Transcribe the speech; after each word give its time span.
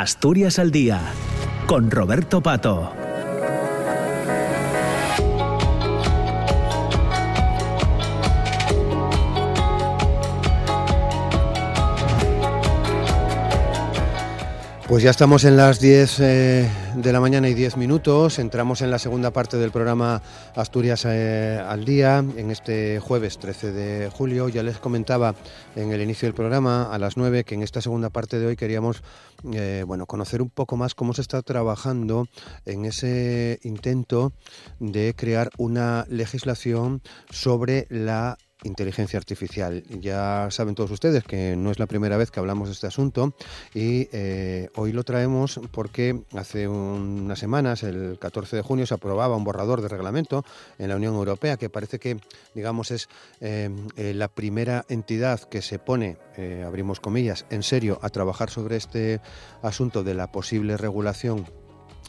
Asturias 0.00 0.58
al 0.58 0.70
Día, 0.70 0.98
con 1.66 1.90
Roberto 1.90 2.40
Pato. 2.40 2.90
Pues 14.88 15.02
ya 15.02 15.10
estamos 15.10 15.44
en 15.44 15.58
las 15.58 15.80
10 15.80 16.20
eh, 16.20 16.70
de 16.96 17.12
la 17.12 17.20
mañana 17.20 17.48
y 17.48 17.54
10 17.54 17.76
minutos. 17.76 18.38
Entramos 18.38 18.82
en 18.82 18.90
la 18.90 18.98
segunda 18.98 19.32
parte 19.32 19.56
del 19.56 19.70
programa 19.70 20.22
Asturias 20.54 21.04
eh, 21.06 21.60
al 21.64 21.84
Día, 21.84 22.18
en 22.18 22.50
este 22.50 22.98
jueves 23.00 23.38
13 23.38 23.72
de 23.72 24.10
julio. 24.10 24.48
Ya 24.48 24.62
les 24.62 24.78
comentaba 24.78 25.34
en 25.76 25.92
el 25.92 26.00
inicio 26.00 26.26
del 26.26 26.34
programa, 26.34 26.92
a 26.92 26.98
las 26.98 27.16
9, 27.16 27.44
que 27.44 27.54
en 27.54 27.62
esta 27.62 27.80
segunda 27.80 28.10
parte 28.10 28.38
de 28.38 28.46
hoy 28.46 28.56
queríamos 28.56 29.02
eh, 29.52 29.84
bueno, 29.86 30.06
conocer 30.06 30.42
un 30.42 30.50
poco 30.50 30.76
más 30.76 30.94
cómo 30.94 31.12
se 31.12 31.22
está 31.22 31.42
trabajando 31.42 32.26
en 32.66 32.84
ese 32.84 33.58
intento 33.62 34.32
de 34.78 35.14
crear 35.16 35.50
una 35.58 36.06
legislación 36.08 37.02
sobre 37.30 37.86
la 37.90 38.36
inteligencia 38.64 39.18
artificial. 39.18 39.82
Ya 40.00 40.48
saben 40.50 40.74
todos 40.74 40.90
ustedes 40.90 41.24
que 41.24 41.56
no 41.56 41.70
es 41.70 41.78
la 41.78 41.86
primera 41.86 42.16
vez 42.16 42.30
que 42.30 42.40
hablamos 42.40 42.68
de 42.68 42.74
este 42.74 42.86
asunto 42.86 43.34
y 43.74 44.08
eh, 44.12 44.68
hoy 44.76 44.92
lo 44.92 45.04
traemos 45.04 45.60
porque 45.70 46.22
hace 46.34 46.68
unas 46.68 47.38
semanas, 47.38 47.82
el 47.82 48.18
14 48.18 48.56
de 48.56 48.62
junio, 48.62 48.86
se 48.86 48.94
aprobaba 48.94 49.36
un 49.36 49.44
borrador 49.44 49.82
de 49.82 49.88
reglamento 49.88 50.44
en 50.78 50.88
la 50.88 50.96
Unión 50.96 51.14
Europea 51.14 51.56
que 51.56 51.70
parece 51.70 51.98
que, 51.98 52.18
digamos, 52.54 52.90
es 52.90 53.08
eh, 53.40 53.70
eh, 53.96 54.14
la 54.14 54.28
primera 54.28 54.84
entidad 54.88 55.40
que 55.40 55.62
se 55.62 55.78
pone, 55.78 56.18
abrimos 56.66 57.00
comillas, 57.00 57.44
en 57.50 57.62
serio 57.62 57.98
a 58.02 58.08
trabajar 58.08 58.48
sobre 58.48 58.76
este 58.76 59.20
asunto 59.62 60.02
de 60.02 60.14
la 60.14 60.32
posible 60.32 60.78
regulación 60.78 61.44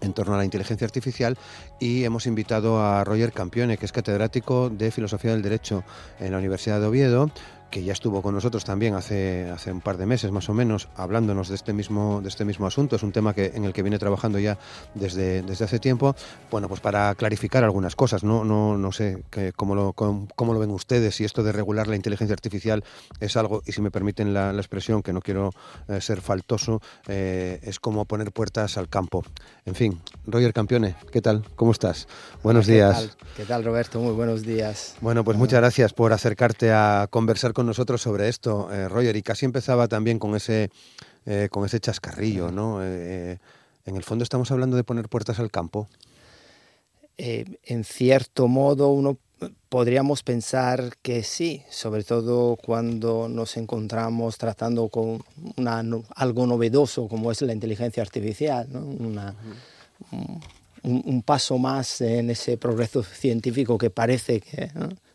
en 0.02 0.14
torno 0.14 0.34
a 0.34 0.38
la 0.38 0.46
inteligencia 0.46 0.86
artificial 0.86 1.38
y 1.80 2.04
hemos 2.04 2.26
invitado 2.26 2.84
a 2.84 3.04
Roger 3.04 3.32
Campione, 3.32 3.78
que 3.78 3.86
es 3.86 3.92
catedrático 3.92 4.70
de 4.70 4.92
Filosofía 4.92 5.32
del 5.32 5.42
Derecho 5.42 5.84
en 6.20 6.32
la 6.32 6.38
Universidad 6.38 6.80
de 6.80 6.88
Oviedo, 6.88 7.32
que 7.72 7.84
ya 7.84 7.94
estuvo 7.94 8.22
con 8.22 8.36
nosotros 8.36 8.66
también 8.66 8.94
hace, 8.94 9.50
hace 9.50 9.72
un 9.72 9.82
par 9.82 9.98
de 9.98 10.06
meses 10.06 10.30
más 10.32 10.50
o 10.50 10.54
menos, 10.54 10.90
hablándonos 10.96 11.48
de 11.48 11.56
este 11.56 11.74
mismo, 11.74 12.22
de 12.22 12.28
este 12.28 12.46
mismo 12.46 12.68
asunto. 12.68 12.98
Es 12.98 13.04
un 13.04 13.14
tema 13.14 13.34
que, 13.34 13.54
en 13.56 13.64
el 13.64 13.74
que 13.74 13.82
viene 13.82 13.98
trabajando 13.98 14.38
ya 14.38 14.60
desde, 14.94 15.42
desde 15.42 15.66
hace 15.66 15.80
tiempo. 15.80 16.16
Bueno, 16.52 16.68
pues 16.68 16.82
para 16.82 17.16
clarificar 17.16 17.64
algunas 17.64 17.96
cosas, 17.96 18.24
no, 18.24 18.44
no, 18.44 18.78
no 18.78 18.92
sé 18.92 19.24
que, 19.32 19.54
cómo, 19.54 19.74
lo, 19.74 19.94
cómo, 19.94 20.54
lo 20.54 20.60
ven 20.60 20.70
ustedes, 20.72 21.16
si 21.16 21.24
esto 21.24 21.44
de 21.44 21.54
regular 21.54 21.88
la 21.88 21.96
inteligencia 21.96 22.34
artificial 22.34 22.84
es 23.20 23.38
algo, 23.38 23.64
y 23.66 23.72
si 23.72 23.82
me 23.82 23.90
permiten 23.90 24.34
la, 24.34 24.52
expresión, 24.52 25.02
que 25.02 25.14
no 25.14 25.22
quiero 25.22 25.52
eh, 25.88 26.02
ser 26.02 26.22
faltoso, 26.22 26.82
eh, 27.08 27.60
es 27.64 27.80
como 27.80 28.06
poner 28.06 28.32
puertas 28.32 28.78
al 28.78 28.90
campo. 28.90 29.24
En 29.66 29.76
fin, 29.76 30.02
Roger 30.28 30.54
Campione, 30.54 30.96
¿qué 31.12 31.22
tal? 31.22 31.44
¿Cómo 31.56 31.72
estás? 31.72 32.08
Buenos 32.44 32.68
días. 32.68 33.18
¿Qué 33.36 33.46
tal, 33.46 33.64
Roberto? 33.64 34.00
Muy 34.00 34.14
buenos 34.14 34.44
días. 34.44 34.96
Bueno, 35.00 35.24
pues 35.24 35.38
muchas 35.38 35.62
gracias 35.62 35.94
por 35.94 36.12
acercarte 36.12 36.72
a 36.72 37.08
conversar 37.10 37.54
con 37.54 37.61
nosotros 37.64 38.02
sobre 38.02 38.28
esto, 38.28 38.72
eh, 38.72 38.88
Roger, 38.88 39.16
y 39.16 39.22
casi 39.22 39.46
empezaba 39.46 39.88
también 39.88 40.20
con 40.20 40.36
ese, 40.36 40.70
eh, 41.26 41.48
con 41.52 41.66
ese 41.66 41.80
chascarrillo, 41.80 42.52
¿no? 42.52 42.84
Eh, 42.84 43.38
en 43.86 43.96
el 43.96 44.04
fondo 44.04 44.24
estamos 44.24 44.52
hablando 44.52 44.78
de 44.78 44.84
poner 44.84 45.10
puertas 45.10 45.40
al 45.40 45.52
campo. 45.52 45.88
en 47.18 47.84
cierto 47.84 48.48
modo, 48.48 48.90
uno 48.90 49.18
podríamos 49.70 50.24
pensar 50.24 50.96
que 51.02 51.24
sí, 51.24 51.64
sobre 51.70 52.04
todo 52.04 52.56
cuando 52.56 53.30
nos 53.30 53.58
encontramos 53.58 54.38
tratando 54.38 54.90
con 54.90 55.24
una, 55.56 55.84
algo 56.16 56.48
novedoso 56.48 57.08
como 57.08 57.32
es 57.32 57.42
la 57.42 57.54
inteligencia 57.54 58.02
artificial, 58.02 58.68
una, 58.74 59.36
un, 60.84 61.22
paso 61.22 61.58
más 61.58 62.02
en 62.02 62.30
ese 62.32 62.58
progreso 62.58 63.04
científico 63.04 63.78
que 63.78 63.90
parece 63.90 64.42
que 64.42 64.72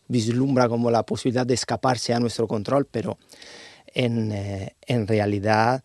vislumbra 0.08 0.68
como 0.68 0.90
la 0.90 1.04
posibilidad 1.04 1.46
de 1.46 1.54
escaparse 1.54 2.14
a 2.14 2.20
nuestro 2.20 2.46
control, 2.46 2.86
pero 2.86 3.18
en, 3.94 4.32
eh, 4.32 4.76
en 4.86 5.06
realidad, 5.06 5.82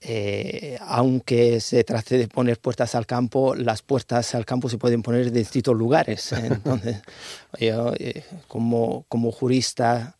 eh, 0.00 0.78
aunque 0.80 1.60
se 1.60 1.84
trate 1.84 2.18
de 2.18 2.28
poner 2.28 2.58
puertas 2.58 2.94
al 2.94 3.06
campo, 3.06 3.54
las 3.54 3.82
puertas 3.82 4.34
al 4.34 4.44
campo 4.44 4.68
se 4.68 4.78
pueden 4.78 5.02
poner 5.02 5.30
de 5.30 5.38
distintos 5.38 5.76
lugares. 5.76 6.32
Entonces, 6.32 7.02
yo, 7.58 7.92
eh, 7.98 8.24
como, 8.48 9.04
como 9.08 9.30
jurista, 9.30 10.16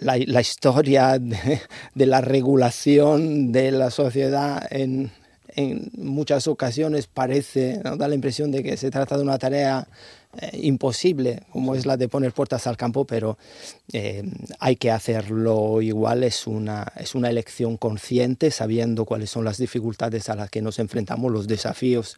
la, 0.00 0.18
la, 0.26 0.40
historia 0.40 1.16
de, 1.16 1.60
de, 1.94 2.06
la 2.06 2.20
regulación 2.20 3.52
de 3.52 3.70
la 3.70 3.92
sociedad 3.92 4.66
en, 4.70 5.12
en 5.56 5.90
muchas 5.96 6.46
ocasiones 6.46 7.06
parece, 7.06 7.78
da 7.78 8.08
la 8.08 8.14
impresión 8.14 8.50
de 8.50 8.62
que 8.62 8.76
se 8.76 8.90
trata 8.90 9.16
de 9.16 9.22
una 9.22 9.38
tarea 9.38 9.86
eh, 10.38 10.60
imposible 10.62 11.42
como 11.50 11.74
es 11.74 11.86
la 11.86 11.96
de 11.96 12.08
poner 12.08 12.32
puertas 12.32 12.66
al 12.68 12.76
campo, 12.76 13.04
pero 13.04 13.36
eh, 13.92 14.22
hay 14.60 14.76
que 14.76 14.90
hacerlo 14.90 15.82
igual, 15.82 16.22
es 16.22 16.46
una, 16.46 16.92
es 16.96 17.14
una 17.14 17.30
elección 17.30 17.76
consciente, 17.76 18.50
sabiendo 18.50 19.04
cuáles 19.04 19.30
son 19.30 19.44
las 19.44 19.58
dificultades 19.58 20.28
a 20.28 20.36
las 20.36 20.48
que 20.48 20.62
nos 20.62 20.78
enfrentamos, 20.78 21.32
los 21.32 21.48
desafíos 21.48 22.16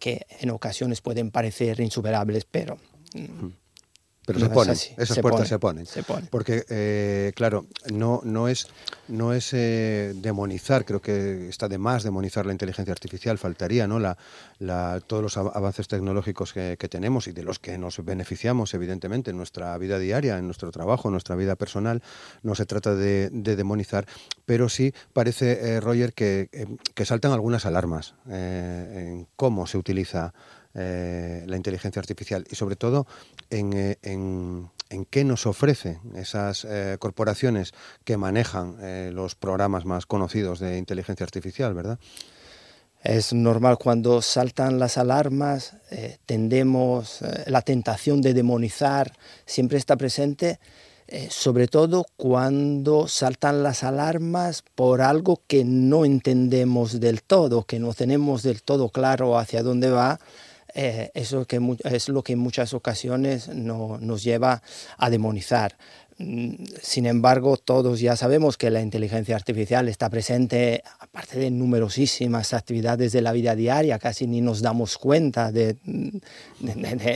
que 0.00 0.26
en 0.40 0.50
ocasiones 0.50 1.00
pueden 1.00 1.30
parecer 1.30 1.80
insuperables, 1.80 2.44
pero... 2.50 2.78
Mm, 3.14 3.65
pero 4.26 4.40
se 4.40 4.48
ponen, 4.48 4.76
esas 4.98 5.18
puertas 5.20 5.48
se 5.48 5.58
ponen. 5.58 5.86
Porque, 6.30 6.64
eh, 6.68 7.32
claro, 7.36 7.66
no, 7.92 8.20
no 8.24 8.48
es, 8.48 8.66
no 9.06 9.32
es 9.32 9.52
eh, 9.52 10.14
demonizar, 10.16 10.84
creo 10.84 11.00
que 11.00 11.48
está 11.48 11.68
de 11.68 11.78
más 11.78 12.02
demonizar 12.02 12.44
la 12.44 12.50
inteligencia 12.50 12.90
artificial, 12.92 13.38
faltaría, 13.38 13.86
¿no? 13.86 14.00
La, 14.00 14.18
la, 14.58 15.00
todos 15.06 15.22
los 15.22 15.36
avances 15.36 15.86
tecnológicos 15.86 16.52
que, 16.52 16.76
tenemos 16.90 17.28
y 17.28 17.32
de 17.32 17.44
los 17.44 17.60
que 17.60 17.78
nos 17.78 18.04
beneficiamos, 18.04 18.74
evidentemente, 18.74 19.30
en 19.30 19.36
nuestra 19.36 19.78
vida 19.78 19.98
diaria, 19.98 20.38
en 20.38 20.46
nuestro 20.46 20.72
trabajo, 20.72 21.08
en 21.08 21.12
nuestra 21.12 21.36
vida 21.36 21.54
personal, 21.54 22.02
no 22.42 22.56
se 22.56 22.66
trata 22.66 22.96
de, 22.96 23.30
demonizar, 23.30 24.06
pero 24.44 24.68
sí 24.68 24.92
parece, 25.12 25.76
eh, 25.76 25.80
Roger, 25.80 26.12
que, 26.14 26.48
que, 26.94 27.04
saltan 27.06 27.30
algunas 27.30 27.64
alarmas 27.64 28.14
en 28.28 29.28
cómo 29.36 29.68
se 29.68 29.78
utiliza 29.78 30.34
eh, 30.78 31.42
la 31.46 31.56
inteligencia 31.56 32.00
artificial 32.00 32.44
y 32.50 32.54
sobre 32.54 32.76
todo 32.76 33.06
en, 33.48 33.72
eh, 33.72 33.96
en, 34.02 34.68
qué 35.08 35.24
nos 35.24 35.46
ofrece 35.46 36.00
esas 36.14 36.66
eh, 36.68 36.98
corporaciones 36.98 37.72
que 38.04 38.18
manejan 38.18 38.76
los 39.14 39.34
programas 39.34 39.86
más 39.86 40.04
conocidos 40.04 40.60
de 40.60 40.76
inteligencia 40.76 41.24
artificial, 41.24 41.72
¿verdad? 41.72 41.98
Es 43.02 43.32
normal 43.32 43.78
cuando 43.78 44.20
saltan 44.20 44.78
las 44.78 44.98
alarmas, 44.98 45.76
tendemos, 46.26 47.20
la 47.46 47.62
tentación 47.62 48.20
de 48.20 48.34
demonizar 48.34 49.12
siempre 49.46 49.78
está 49.78 49.96
presente, 49.96 50.60
sobre 51.30 51.68
todo 51.68 52.04
cuando 52.16 53.08
saltan 53.08 53.62
las 53.62 53.82
alarmas 53.82 54.62
por 54.74 55.00
algo 55.00 55.40
que 55.46 55.64
no 55.64 56.04
entendemos 56.04 57.00
del 57.00 57.22
todo, 57.22 57.64
que 57.64 57.78
no 57.78 57.94
tenemos 57.94 58.42
del 58.42 58.62
todo 58.62 58.90
claro 58.90 59.38
hacia 59.38 59.62
dónde 59.62 59.90
va 59.90 60.18
eh, 60.78 61.10
eso 61.14 61.46
que 61.46 61.58
es 61.84 62.10
lo 62.10 62.22
que 62.22 62.34
en 62.34 62.38
muchas 62.38 62.74
ocasiones 62.74 63.48
no, 63.48 63.96
nos 63.98 64.22
lleva 64.22 64.62
a 64.98 65.08
demonizar. 65.08 65.78
Mm, 66.18 66.64
sin 66.80 67.04
embargo, 67.04 67.58
todos 67.58 68.00
ya 68.00 68.16
sabemos 68.16 68.56
que 68.56 68.70
la 68.70 68.80
inteligencia 68.80 69.36
artificial 69.36 69.86
está 69.88 70.08
presente, 70.08 70.82
aparte 70.98 71.38
de 71.38 71.50
numerosísimas 71.50 72.54
actividades 72.54 73.12
de 73.12 73.20
la 73.20 73.32
vida 73.32 73.54
diaria, 73.54 73.98
casi 73.98 74.26
ni 74.26 74.40
nos 74.40 74.62
damos 74.62 74.96
cuenta 74.96 75.52
de, 75.52 75.76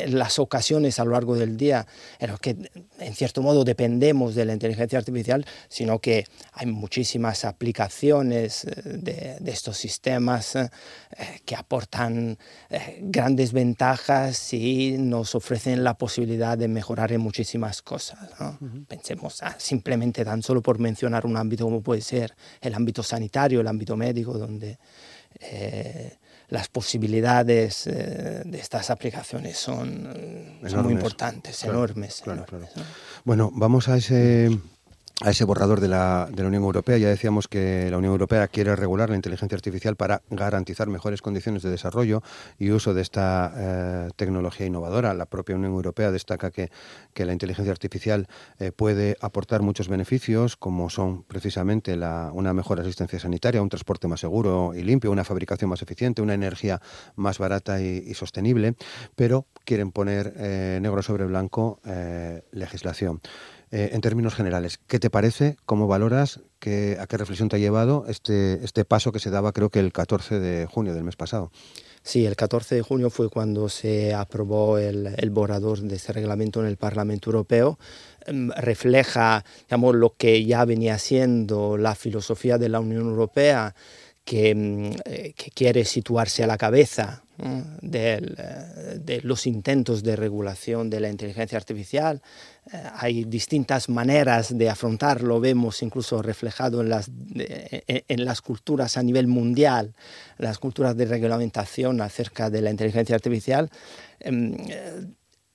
las 0.09 0.39
ocasiones 0.39 0.99
a 0.99 1.05
lo 1.07 1.13
largo 1.13 1.35
del 1.35 1.57
día 1.57 1.87
en 2.19 2.31
las 2.31 2.41
que, 2.41 2.57
en 2.99 3.15
cierto 3.15 3.41
modo, 3.41 3.65
dependemos 3.65 4.35
de 4.35 4.45
la 4.45 4.53
inteligencia 4.53 4.99
artificial, 4.99 5.47
sino 5.71 5.99
que 5.99 6.27
hay 6.53 6.67
muchísimas 6.67 7.47
aplicaciones 7.47 8.65
eh, 8.65 9.39
de, 9.41 9.51
estos 9.51 9.79
sistemas 9.79 10.57
eh, 10.57 10.69
que 11.47 11.57
aportan 11.57 12.37
eh, 12.69 12.99
grandes 13.01 13.53
ventajas 13.53 14.53
y 14.53 14.97
nos 14.99 15.35
ofrecen 15.35 15.85
la 15.85 15.95
posibilidad 15.95 16.59
de 16.59 16.69
mejorar 16.69 17.13
en 17.13 17.23
muchísimas 17.23 17.81
cosas. 17.81 18.19
Pensemos 18.91 19.41
ah, 19.45 19.55
simplemente 19.57 20.25
tan 20.25 20.43
solo 20.43 20.61
por 20.61 20.81
mencionar 20.81 21.25
un 21.25 21.37
ámbito 21.37 21.63
como 21.63 21.81
puede 21.81 22.01
ser 22.01 22.35
el 22.61 22.75
ámbito 22.75 23.05
sanitario, 23.05 23.61
el 23.61 23.69
ámbito 23.69 23.97
médico, 23.97 24.37
donde 24.37 24.81
eh, 25.39 26.19
las 26.49 26.67
posibilidades 26.67 27.87
eh, 27.87 28.43
de 28.45 28.59
estas 28.59 28.91
aplicaciones 28.91 29.57
son, 29.57 30.59
muy 30.83 30.93
importantes, 30.93 31.63
enormes. 31.63 32.21
Bueno, 33.25 33.53
vamos 33.55 33.89
a 33.89 33.97
ese 33.97 34.59
a 35.23 35.31
ese 35.31 35.45
borrador 35.45 35.81
de 35.81 35.89
la, 35.89 36.29
Unión 36.31 36.55
Europea. 36.55 36.97
Ya 36.97 37.09
decíamos 37.09 37.47
que 37.47 37.91
la 37.91 37.99
Unión 37.99 38.13
Europea 38.13 38.49
quiere 38.49 38.75
regular 38.75 39.11
la 39.11 39.17
inteligencia 39.17 39.55
artificial 39.55 39.97
para 39.97 40.23
garantizar 40.31 40.89
mejores 40.89 41.21
condiciones 41.21 41.63
de 41.63 41.71
desarrollo 41.71 42.23
y 42.59 42.71
uso 42.71 42.95
de 42.95 43.03
esta 43.03 43.53
eh, 43.55 44.09
tecnología 44.17 44.67
innovadora. 44.67 45.13
La 45.13 45.27
propia 45.27 45.57
Unión 45.57 45.73
Europea 45.73 46.11
destaca 46.11 46.51
que, 46.51 46.71
la 47.15 47.35
inteligencia 47.35 47.71
artificial 47.71 48.29
eh, 48.59 48.73
puede 48.73 49.19
aportar 49.21 49.61
muchos 49.61 49.89
beneficios, 49.89 50.57
como 50.57 50.89
son 50.89 51.23
precisamente 51.25 51.95
una 51.95 52.55
mejor 52.55 52.81
asistencia 52.81 53.19
sanitaria, 53.19 53.61
un 53.61 53.69
transporte 53.69 54.09
más 54.09 54.21
seguro 54.21 54.73
y 54.75 54.83
limpio, 54.83 55.11
una 55.11 55.25
fabricación 55.25 55.69
más 55.69 55.83
eficiente, 55.83 56.23
una 56.23 56.33
energía 56.33 56.81
más 57.15 57.39
barata 57.39 57.83
y, 57.83 58.05
y 58.07 58.15
sostenible, 58.15 58.75
pero 59.17 59.47
quieren 59.67 59.93
poner 59.93 60.33
eh, 60.37 60.79
negro 60.81 61.03
sobre 61.03 61.27
blanco 61.27 61.79
legislación. 62.53 63.21
Eh, 63.73 63.91
en 63.93 64.01
términos 64.01 64.35
generales, 64.35 64.81
¿qué 64.89 64.99
te 64.99 65.11
parece? 65.11 65.57
¿Cómo 65.65 65.87
valoras? 65.87 66.41
Qué, 66.59 66.97
¿A 66.99 67.07
qué 67.07 67.17
reflexión 67.17 67.49
te 67.49 67.55
ha 67.55 67.59
llevado 67.61 68.05
este, 68.09 68.65
este 68.65 68.85
paso 68.85 69.13
que 69.13 69.21
se 69.21 69.31
daba 69.31 69.53
creo 69.53 69.71
que 69.71 69.79
el 69.79 69.93
14 69.93 70.41
de 70.41 70.67
junio 70.67 70.93
del 70.93 71.05
mes 71.05 71.15
pasado? 71.15 71.53
Sí, 72.03 72.27
el 72.27 72.35
14 72.35 72.75
de 72.75 72.83
junio 72.83 73.11
fue 73.11 73.29
cuando 73.29 73.69
se 73.69 74.13
aprobó 74.13 74.79
el, 74.79 75.15
el 75.17 75.31
borrador 75.31 75.81
de 75.83 75.97
ese 75.97 76.13
reglamento 76.13 76.61
en 76.61 76.67
el 76.67 76.79
Parlamento 76.79 77.31
Europeo. 77.31 77.79
Mm, 78.27 78.51
refleja 78.57 79.45
digamos, 79.69 79.95
lo 79.95 80.15
que 80.17 80.45
ya 80.45 80.65
venía 80.65 80.99
siendo 80.99 81.77
la 81.77 81.95
filosofía 81.95 82.59
de 82.59 82.71
la 82.71 82.81
Unión 82.81 83.07
Europea, 83.07 83.77
que, 84.31 84.55
mm, 84.55 84.91
eh, 85.07 85.33
que 85.37 85.51
quiere 85.51 85.85
situarse 85.85 86.45
a 86.45 86.47
la 86.47 86.57
cabeza 86.57 87.25
de, 87.83 89.01
de, 89.03 89.23
los 89.23 89.47
intentos 89.47 90.05
de 90.05 90.15
regulación 90.15 90.89
de 90.89 91.01
la 91.01 91.09
inteligencia 91.09 91.59
artificial. 91.59 92.23
Eh, 92.73 92.77
hay 92.95 93.25
distintas 93.25 93.89
maneras 93.89 94.57
de 94.57 94.71
afrontarlo, 94.71 95.41
vemos 95.41 95.83
incluso 95.83 96.23
reflejado 96.23 96.81
en 96.81 96.91
las, 96.91 97.11
en 97.35 98.25
las 98.25 98.41
culturas 98.41 98.97
a 98.97 99.03
nivel 99.03 99.27
mundial, 99.27 99.97
las 100.39 100.59
culturas 100.59 100.97
de 100.97 101.07
reglamentación 101.07 102.01
acerca 102.01 102.51
de 102.51 102.61
la 102.63 102.71
inteligencia 102.71 103.17
artificial. 103.17 103.69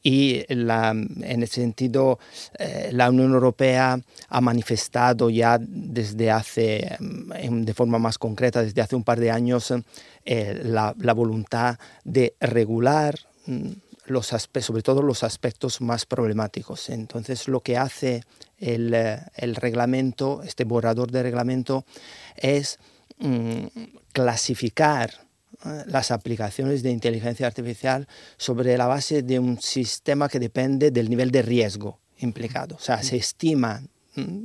Y 0.07 0.45
en 0.47 1.41
ese 1.41 1.61
sentido 1.61 2.19
eh, 2.59 2.89
la 2.91 3.09
Unión 3.09 3.33
Europea 3.33 3.99
ha 4.29 4.39
manifestado 4.39 5.31
ya 5.31 5.57
desde 5.59 6.29
hace, 6.29 6.95
de 6.99 7.73
forma 7.73 7.97
más 7.97 8.19
concreta, 8.19 8.61
desde 8.61 8.83
hace 8.83 8.95
un 8.95 9.03
par 9.03 9.19
de 9.19 9.31
años, 9.31 9.73
eh, 10.23 10.61
la, 10.63 10.93
voluntad 11.15 11.79
de 12.03 12.35
regular 12.39 13.15
mm, 13.47 13.69
los 14.05 14.27
sobre 14.27 14.83
todo 14.83 15.01
los 15.01 15.23
aspectos 15.23 15.81
más 15.81 16.05
problemáticos. 16.05 16.89
Entonces 16.91 17.47
lo 17.47 17.61
que 17.61 17.75
hace 17.75 18.21
el, 18.59 18.93
el 18.93 19.55
reglamento, 19.55 20.43
este 20.43 20.65
borrador 20.65 21.09
de 21.09 21.23
reglamento, 21.23 21.83
es 22.35 22.77
mm, 23.17 23.65
clasificar 24.13 25.24
las 25.87 26.11
aplicaciones 26.11 26.83
de 26.83 26.91
inteligencia 26.91 27.47
artificial 27.47 28.07
sobre 28.37 28.77
la 28.77 28.87
base 28.87 29.21
de 29.21 29.39
un 29.39 29.59
sistema 29.61 30.29
que 30.29 30.39
depende 30.39 30.91
del 30.91 31.09
nivel 31.09 31.31
de 31.31 31.41
riesgo 31.41 31.99
implicado. 32.17 32.75
O 32.75 32.79
sea, 32.79 33.03
se 33.03 33.17
estima 33.17 33.81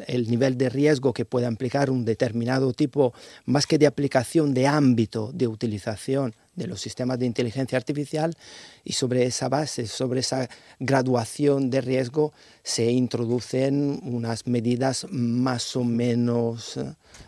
el 0.06 0.28
nivel 0.28 0.58
de 0.58 0.68
riesgo 0.68 1.12
que 1.12 1.24
puede 1.24 1.46
implicar 1.46 1.90
un 1.90 2.04
determinado 2.04 2.72
tipo, 2.72 3.14
más 3.44 3.66
que 3.66 3.78
de 3.78 3.86
aplicación, 3.86 4.52
de 4.52 4.66
ámbito 4.66 5.30
de 5.32 5.46
utilización 5.46 6.34
de 6.60 6.66
los 6.66 6.80
sistemas 6.80 7.18
de 7.18 7.26
inteligencia 7.26 7.78
artificial 7.78 8.34
y 8.84 8.92
sobre 8.92 9.24
esa 9.24 9.48
base, 9.48 9.86
sobre 9.86 10.20
esa 10.20 10.48
graduación 10.78 11.70
de 11.70 11.80
riesgo, 11.80 12.32
se 12.62 12.90
introducen 12.90 14.00
unas 14.02 14.46
medidas 14.46 15.06
más 15.10 15.74
o 15.74 15.84
menos 15.84 16.78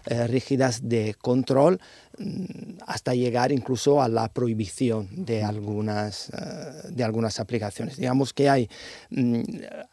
eh, 0.07 0.27
rígidas 0.27 0.89
de 0.89 1.15
control 1.15 1.81
mm, 2.19 2.79
hasta 2.87 3.15
llegar 3.15 3.53
incluso 3.53 4.03
a 4.03 4.09
la 4.09 4.29
prohibición 4.29 5.09
de 5.25 5.43
algunas, 5.43 6.29
eh, 6.29 6.89
de 6.91 7.03
algunas 7.03 7.41
aplicaciones. 7.41 7.97
Digamos 7.97 8.35
que 8.35 8.51
hay, 8.51 8.69
mm, 9.11 9.43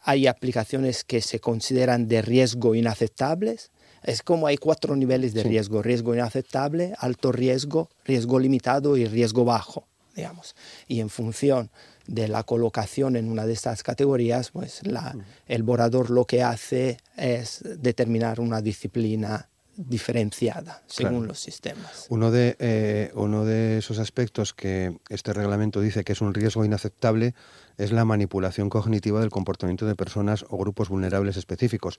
hay 0.04 0.28
aplicaciones 0.28 1.06
que 1.06 1.22
se 1.22 1.40
consideran 1.40 2.08
de 2.08 2.22
riesgo 2.22 2.76
inaceptables, 2.76 3.72
es 4.04 4.24
como 4.24 4.48
hay 4.48 4.58
cuatro 4.58 4.96
niveles 4.96 5.34
de 5.34 5.44
riesgo, 5.44 5.82
riesgo 5.82 6.14
inaceptable, 6.14 6.94
alto 6.98 7.32
riesgo, 7.32 7.90
riesgo 8.06 8.40
limitado 8.40 8.98
y 8.98 9.06
riesgo 9.06 9.46
bajo, 9.46 9.88
digamos. 10.16 10.56
Y 10.88 11.00
en 11.00 11.10
función 11.10 11.70
de 12.08 12.28
la 12.28 12.44
colocación 12.44 13.16
en 13.16 13.30
una 13.30 13.46
de 13.46 13.54
estas 13.54 13.84
categorías, 13.84 14.52
pues 14.52 14.86
la, 14.86 15.16
el 15.48 15.64
borrador 15.64 16.10
lo 16.10 16.26
que 16.26 16.44
hace 16.44 16.98
es 17.16 17.62
determinar 17.64 18.40
una 18.40 18.62
disciplina 18.62 19.50
diferenciada 19.88 20.84
según 20.88 21.28
los 21.28 21.40
sistemas. 21.40 22.08
Uno 22.10 22.32
de, 22.32 22.58
eh, 22.60 23.12
uno 23.14 23.46
de 23.46 23.78
esos 23.78 24.00
aspectos 24.00 24.54
que 24.54 24.98
este 25.08 25.32
reglamento 25.32 25.80
dice 25.80 26.04
que 26.04 26.12
es 26.12 26.20
un 26.20 26.34
riesgo 26.34 26.66
inaceptable 26.66 27.34
es 27.78 27.94
la 27.94 28.04
manipulación 28.04 28.70
cognitiva 28.70 29.22
del 29.22 29.30
comportamiento 29.30 29.86
de 29.86 29.96
personas 29.96 30.46
o 30.50 30.58
grupos 30.58 30.90
vulnerables 30.90 31.38
específicos. 31.38 31.98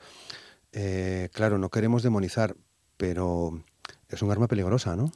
Eh, 0.72 1.28
claro, 1.32 1.58
no 1.58 1.68
queremos 1.68 2.02
demonizar, 2.02 2.56
pero 2.96 3.62
es 4.08 4.22
un 4.22 4.30
arma 4.30 4.48
peligrosa, 4.48 4.96
¿no? 4.96 5.12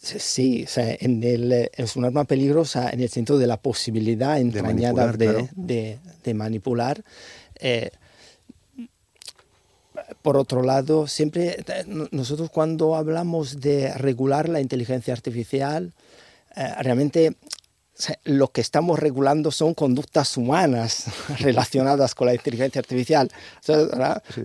Sí, 0.00 0.66
en 0.76 1.22
el, 1.22 1.70
es 1.72 1.96
un 1.96 2.04
arma 2.04 2.24
peligrosa 2.24 2.90
en 2.90 3.00
el 3.00 3.08
sentido 3.08 3.38
de 3.38 3.46
la 3.46 3.56
posibilidad 3.56 4.38
entrañada 4.38 5.12
de 5.12 6.34
manipular. 6.34 7.02
Eh, 7.58 7.90
por 10.22 10.36
otro 10.36 10.62
lado, 10.62 11.06
siempre 11.06 11.64
nosotros 12.10 12.50
cuando 12.50 12.96
hablamos 12.96 13.60
de 13.60 13.92
regular 13.94 14.48
la 14.48 14.60
inteligencia 14.60 15.12
artificial, 15.14 15.92
eh, 16.54 16.74
realmente 16.80 17.36
lo 18.24 18.48
que 18.48 18.60
estamos 18.60 18.98
regulando 18.98 19.50
son 19.50 19.74
conductas 19.74 20.36
humanas 20.36 21.06
relacionadas 21.38 22.14
con 22.14 22.26
la 22.26 22.34
inteligencia 22.34 22.78
artificial. 22.78 23.30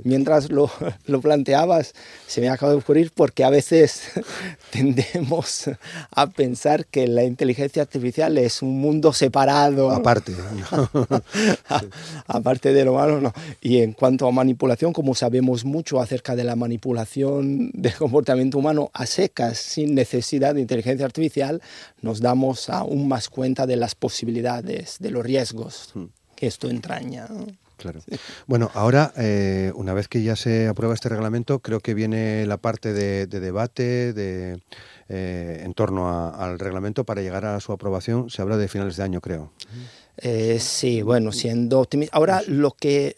Mientras 0.04 0.50
lo, 0.50 0.72
lo, 1.06 1.22
planteabas, 1.22 1.94
se 2.28 2.42
me 2.42 2.50
acaba 2.50 2.72
de 2.72 2.78
ocurrir 2.78 3.12
porque 3.14 3.44
a 3.44 3.50
veces 3.50 4.04
tendemos 4.72 5.70
a 6.12 6.28
pensar 6.28 6.86
que 6.86 7.08
la 7.08 7.24
inteligencia 7.24 7.82
artificial 7.82 8.38
es 8.38 8.62
un 8.62 8.80
mundo 8.80 9.14
separado. 9.14 9.92
Aparte. 9.92 10.34
Aparte 12.28 12.74
de 12.74 12.86
lo 12.86 12.94
humano, 12.94 13.20
no. 13.20 13.34
Y 13.62 13.80
en 13.80 13.94
cuanto 13.94 14.28
a 14.28 14.32
manipulación, 14.32 14.94
como 14.94 15.14
sabemos 15.14 15.66
mucho 15.66 16.00
acerca 16.00 16.36
de 16.36 16.44
la 16.44 16.56
manipulación 16.56 17.72
del 17.74 17.96
comportamiento 17.96 18.58
humano 18.58 18.92
a 18.94 19.06
secas, 19.06 19.58
sin 19.58 19.94
necesidad 19.94 20.56
de 20.56 20.62
inteligencia 20.62 21.06
artificial, 21.06 21.62
nos 22.02 22.22
damos 22.22 22.70
aún 22.70 23.08
más 23.08 23.30
cuenta 23.42 23.66
de 23.66 23.76
las 23.76 23.96
posibilidades, 23.96 24.98
de 25.00 25.10
los 25.10 25.26
riesgos 25.26 25.90
hmm. 25.96 26.06
que 26.36 26.46
esto 26.46 26.70
entraña. 26.70 27.28
Claro. 27.76 28.02
Bueno, 28.46 28.70
ahora, 28.76 29.12
eh, 29.18 29.72
una 29.74 29.96
vez 29.96 30.08
que 30.08 30.22
ya 30.22 30.36
se 30.36 30.68
aprueba 30.68 30.94
este 30.94 31.10
reglamento, 31.10 31.58
creo 31.58 31.80
que 31.80 31.96
viene 31.96 32.46
la 32.46 32.58
parte 32.58 32.94
de, 32.94 33.26
debate 33.26 34.14
de, 34.14 34.62
eh, 35.10 35.62
en 35.66 35.74
torno 35.74 36.08
al 36.36 36.60
reglamento 36.60 37.04
para 37.04 37.24
llegar 37.24 37.46
a 37.46 37.60
su 37.60 37.72
aprobación. 37.72 38.30
Se 38.30 38.44
habla 38.44 38.58
de 38.58 38.68
finales 38.68 38.96
de 38.98 39.04
año, 39.04 39.22
creo. 39.22 39.52
Eh, 40.24 40.60
sí, 40.60 41.02
bueno, 41.02 41.32
siendo 41.32 41.80
optimista. 41.80 42.16
Ahora, 42.16 42.44
lo 42.46 42.72
que, 42.72 43.16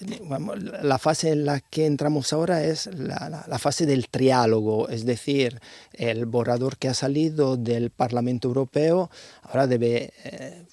la 0.82 0.98
fase 0.98 1.32
en 1.32 1.46
la 1.46 1.60
que 1.60 1.86
entramos 1.86 2.32
ahora 2.32 2.64
es 2.64 2.88
la, 2.88 3.46
la, 3.46 3.60
fase 3.60 3.86
del 3.86 4.08
triálogo, 4.08 4.88
es 4.88 5.06
decir, 5.06 5.60
el 5.92 6.26
borrador 6.26 6.78
que 6.78 6.88
ha 6.88 6.94
salido 6.94 7.58
del 7.58 7.90
Parlamento 7.90 8.48
Europeo 8.48 9.10
ahora 9.42 9.68
debe 9.68 10.14
eh, 10.24 10.64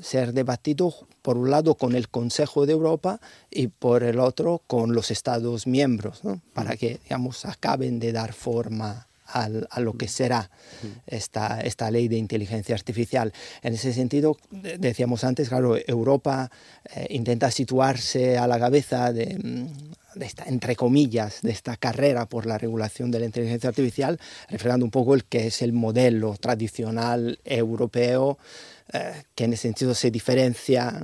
ser 0.00 0.32
debatido 0.32 0.92
por 1.22 1.38
un 1.38 1.52
lado 1.52 1.76
con 1.76 1.94
el 1.94 2.08
Consejo 2.08 2.66
de 2.66 2.72
Europa 2.72 3.20
y 3.48 3.68
por 3.68 4.02
el 4.02 4.18
otro 4.18 4.62
con 4.66 4.92
los 4.92 5.12
Estados 5.12 5.68
miembros, 5.68 6.24
¿no? 6.24 6.40
para 6.52 6.76
que, 6.76 6.98
digamos, 7.04 7.44
acaben 7.44 8.00
de 8.00 8.10
dar 8.10 8.32
forma 8.32 9.06
a 9.26 9.80
lo 9.80 9.92
que 9.94 10.08
será 10.08 10.50
esta, 11.06 11.60
esta 11.60 11.90
ley 11.90 12.08
de 12.08 12.16
inteligencia 12.16 12.74
artificial. 12.74 13.32
En 13.62 13.74
ese 13.74 13.92
sentido, 13.92 14.36
decíamos 14.50 15.24
antes, 15.24 15.48
claro, 15.48 15.76
Europa 15.86 16.50
eh, 16.94 17.06
intenta 17.10 17.50
situarse 17.50 18.38
a 18.38 18.46
la 18.46 18.58
cabeza 18.58 19.12
de, 19.12 19.38
mm, 19.38 20.05
de 20.16 20.26
esta, 20.26 20.44
entre 20.44 20.74
comillas, 20.74 21.42
de 21.42 21.52
esta 21.52 21.76
carrera 21.76 22.26
por 22.26 22.46
la 22.46 22.58
regulación 22.58 23.10
de 23.10 23.20
la 23.20 23.26
inteligencia 23.26 23.68
artificial, 23.68 24.18
reflejando 24.48 24.84
un 24.84 24.90
poco 24.90 25.14
el 25.14 25.24
que 25.24 25.46
es 25.46 25.62
el 25.62 25.72
modelo 25.72 26.36
tradicional 26.40 27.38
europeo 27.44 28.38
eh, 28.92 29.24
que 29.34 29.44
en 29.44 29.52
ese 29.52 29.62
sentido 29.62 29.94
se 29.94 30.12
diferencia 30.12 31.02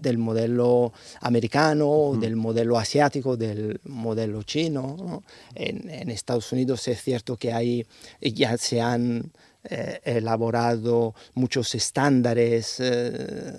del 0.00 0.18
modelo 0.18 0.92
americano, 1.22 2.12
del 2.20 2.36
modelo 2.36 2.78
asiático, 2.78 3.38
del 3.38 3.80
modelo 3.84 4.42
chino. 4.42 5.22
En, 5.54 6.10
Estados 6.10 6.52
Unidos 6.52 6.86
es 6.88 7.02
cierto 7.02 7.38
que 7.38 7.54
hay, 7.54 7.86
ya 8.20 8.58
se 8.58 8.82
han 8.82 9.32
eh, 9.62 10.00
elaborado 10.04 11.14
muchos 11.34 11.74
estándares 11.74 12.76
eh, 12.80 13.52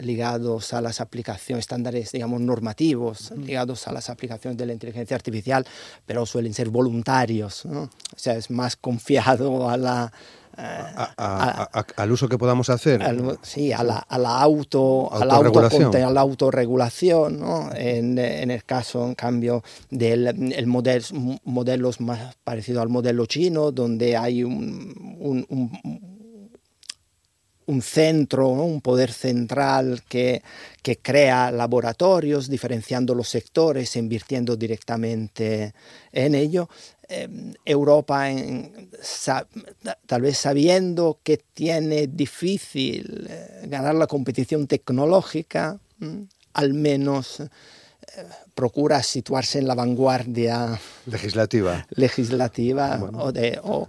ligados 0.00 0.72
a 0.72 0.80
las 0.80 1.00
aplicaciones, 1.00 1.64
estándares, 1.64 2.12
digamos, 2.12 2.40
normativos 2.40 3.32
ligados 3.32 3.88
a 3.88 3.92
las 3.92 4.10
aplicaciones 4.10 4.56
de 4.56 4.66
la 4.66 4.72
inteligencia 4.72 5.16
artificial, 5.16 5.66
pero 6.06 6.24
suelen 6.24 6.54
ser 6.54 6.68
voluntarios, 6.68 7.64
¿no? 7.66 7.82
O 7.82 8.18
sea, 8.18 8.34
es 8.34 8.50
más 8.50 8.76
confiado 8.76 9.68
a 9.68 9.76
la 9.76 10.12
al 10.56 12.12
uso 12.12 12.28
que 12.28 12.38
podamos 12.38 12.70
hacer. 12.70 13.02
sí, 13.42 13.72
a 13.72 13.82
la, 13.82 13.98
a 13.98 14.18
la 14.18 14.40
auto, 14.40 15.12
a 15.12 15.24
la, 15.24 15.34
autorregulación. 15.34 15.94
a 15.96 16.10
la 16.10 16.20
autorregulación, 16.20 17.40
¿no? 17.40 17.70
en, 17.74 18.18
en, 18.18 18.50
el 18.50 18.64
caso, 18.64 19.06
en 19.06 19.14
cambio, 19.14 19.62
del 19.90 20.52
el 20.52 20.66
model, 20.66 21.04
modelos 21.44 22.00
más 22.00 22.36
parecido 22.44 22.80
al 22.82 22.88
modelo 22.88 23.26
chino, 23.26 23.72
donde 23.72 24.16
hay 24.16 24.44
un, 24.44 25.16
un, 25.20 25.46
un 25.48 26.14
un 27.66 27.82
centro, 27.82 28.48
un 28.48 28.80
poder 28.80 29.12
central 29.12 30.02
que, 30.08 30.42
que, 30.82 30.98
crea 30.98 31.50
laboratorios, 31.50 32.48
diferenciando 32.48 33.14
los 33.14 33.28
sectores, 33.28 33.96
invirtiendo 33.96 34.56
directamente 34.56 35.72
en 36.12 36.34
ello. 36.34 36.68
Em, 37.08 37.52
Europa, 37.64 38.28
tal 40.06 40.22
vez 40.22 40.38
sabiendo 40.38 41.18
que 41.22 41.36
tiene 41.36 42.06
difícil 42.06 43.26
eh, 43.28 43.66
ganar 43.66 43.94
la 43.94 44.06
competición 44.06 44.66
tecnológica, 44.66 45.78
al 46.54 46.74
menos 46.74 47.40
eh, 47.40 47.46
procura 48.54 49.02
situarse 49.02 49.58
en 49.58 49.66
la 49.66 49.74
vanguardia 49.74 50.80
legislativa, 51.06 51.86
legislativa 51.90 52.98
o, 53.12 53.32
de, 53.32 53.58
o 53.62 53.88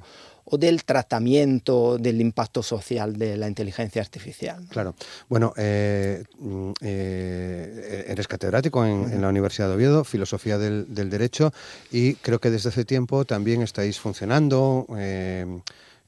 del 0.51 0.83
tratamiento 0.83 1.97
del 1.97 2.21
impacto 2.21 2.61
social 2.61 3.17
de 3.17 3.35
la 3.37 3.47
inteligencia 3.47 4.01
artificial. 4.01 4.65
Claro. 4.69 4.95
Bueno, 5.27 5.53
eh, 5.57 6.23
mm, 6.37 6.71
eh, 6.81 8.05
eres 8.07 8.27
catedrático 8.27 8.85
en, 8.85 9.21
la 9.21 9.29
Universidad 9.29 9.69
de 9.69 9.75
Oviedo, 9.75 10.03
Filosofía 10.03 10.57
del, 10.57 10.85
Derecho, 11.09 11.51
y 11.91 12.15
creo 12.15 12.39
que 12.39 12.51
desde 12.51 12.69
hace 12.69 12.85
tiempo 12.85 13.25
también 13.25 13.61
estáis 13.61 13.99
funcionando. 13.99 14.85
Eh, 14.97 15.61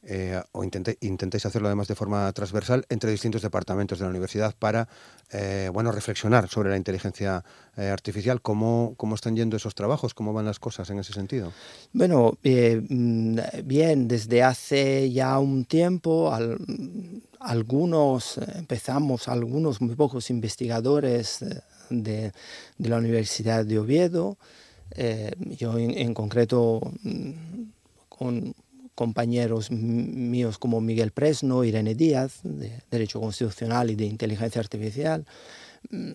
eh, 0.10 0.42
o 0.54 0.64
intentéis 0.64 1.46
hacerlo 1.46 1.68
además 1.68 1.90
de 1.90 1.96
forma 1.96 2.32
transversal 2.32 2.86
entre 2.88 3.12
distintos 3.12 3.42
departamentos 3.42 4.00
de 4.00 4.06
la 4.06 4.10
universidad 4.10 4.56
para 4.58 4.88
eh, 5.34 5.70
bueno, 5.74 5.92
reflexionar 5.92 6.48
sobre 6.48 6.70
la 6.70 6.78
inteligencia 6.78 7.44
eh, 7.76 7.90
artificial. 7.90 8.42
¿Cómo, 8.42 8.94
¿Cómo 8.96 9.16
están 9.16 9.36
yendo 9.36 9.58
esos 9.58 9.76
trabajos? 9.76 10.14
¿Cómo 10.14 10.32
van 10.32 10.46
las 10.46 10.60
cosas 10.60 10.90
en 10.92 11.00
ese 11.00 11.12
sentido? 11.12 11.52
Bueno, 11.92 12.38
mm, 12.42 13.38
bien, 13.66 14.08
desde 14.08 14.44
hace 14.44 15.12
ya 15.12 15.38
un 15.40 15.66
tiempo 15.66 16.34
algunos, 17.42 18.38
empezamos, 18.56 19.28
algunos 19.28 19.82
muy 19.82 19.96
pocos 19.96 20.30
investigadores 20.30 21.44
de, 21.90 22.32
de 22.78 22.90
la 22.90 22.96
Universidad 22.96 23.66
de 23.66 23.78
Oviedo, 23.78 24.38
yo 25.38 25.78
en, 25.78 25.98
en 25.98 26.14
concreto 26.14 26.94
mm, 27.04 27.32
con 28.08 28.56
compañeros 28.98 29.70
míos 29.70 30.58
como 30.58 30.82
Miguel 30.82 31.12
Presno, 31.12 31.64
Irene 31.64 31.94
Díaz, 31.94 32.40
de 32.42 32.82
Derecho 32.90 33.22
Constitucional 33.22 33.92
y 33.92 33.96
de 33.96 34.06
Inteligencia 34.06 34.60
Artificial, 34.60 35.24
mm, 35.92 36.14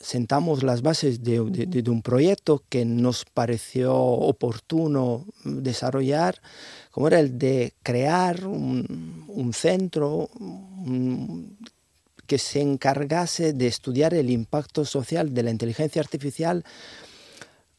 sentamos 0.00 0.62
las 0.62 0.80
bases 0.80 1.24
de, 1.24 1.40
un 1.40 2.02
proyecto 2.02 2.62
que 2.68 2.84
nos 2.84 3.24
pareció 3.24 3.96
oportuno 3.96 5.26
desarrollar, 5.42 6.40
como 6.92 7.08
era 7.08 7.18
el 7.18 7.36
de 7.36 7.74
crear 7.82 8.46
un, 8.46 9.50
centro 9.52 10.30
que 12.28 12.38
se 12.38 12.60
encargase 12.60 13.54
de 13.54 13.66
estudiar 13.66 14.14
el 14.14 14.30
impacto 14.30 14.84
social 14.84 15.34
de 15.34 15.42
la 15.42 15.50
inteligencia 15.50 16.00
artificial 16.00 16.64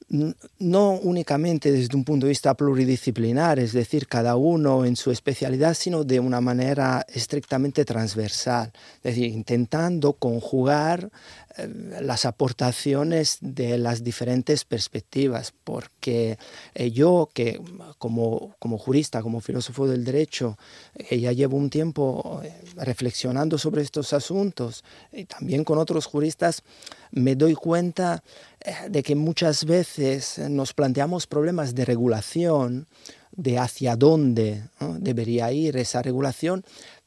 no 0.09 0.91
únicamente 0.93 1.71
desde 1.71 1.95
un 1.95 2.03
punto 2.03 2.25
de 2.25 2.31
vista 2.31 2.55
pluridisciplinar, 2.55 3.59
es 3.59 3.73
decir, 3.73 4.07
cada 4.07 4.35
uno 4.35 4.83
en 4.85 4.95
su 4.95 5.11
especialidad, 5.11 5.75
sino 5.75 6.03
de 6.03 6.19
una 6.19 6.41
manera 6.41 7.05
estrictamente 7.07 7.85
transversal, 7.85 8.71
es 8.97 9.03
decir, 9.03 9.25
intentando 9.25 10.13
conjugar 10.13 11.11
eh, 11.57 11.99
las 12.01 12.25
aportaciones 12.25 13.37
de 13.41 13.77
las 13.77 14.03
diferentes 14.03 14.65
perspectivas, 14.65 15.53
porque 15.63 16.39
eh, 16.73 16.89
yo 16.89 17.29
que 17.31 17.61
como, 17.99 18.55
como, 18.57 18.79
jurista, 18.79 19.21
como 19.21 19.41
filósofo 19.41 19.87
del 19.87 20.03
derecho, 20.03 20.57
eh, 20.95 21.19
ya 21.19 21.31
llevo 21.33 21.57
un 21.57 21.69
tiempo 21.69 22.41
reflexionando 22.77 23.59
sobre 23.59 23.83
estos 23.83 24.13
asuntos 24.13 24.83
y 25.11 25.25
también 25.25 25.63
con 25.63 25.77
otros 25.77 26.07
juristas, 26.07 26.63
me 27.11 27.35
doy 27.35 27.55
cuenta 27.55 28.23
eh, 28.61 28.73
de 28.89 29.03
que 29.03 29.15
muchas 29.15 29.65
veces 29.65 30.39
nos 30.49 30.73
planteamos 30.73 31.27
problemas 31.27 31.75
de 31.75 31.85
regulación, 31.85 32.87
de 33.31 33.57
hacia 33.57 33.95
dónde 33.95 34.63
debería 34.99 35.51
ir 35.51 35.77
esa 35.77 36.01
regulación, 36.01 36.65